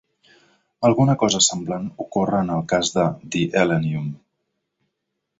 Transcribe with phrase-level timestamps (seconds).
[0.87, 3.05] Alguna cosa semblant ocorre en el cas de
[3.35, 4.09] "The Elenium".